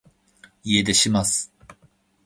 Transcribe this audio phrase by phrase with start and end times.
[0.63, 1.53] 家出します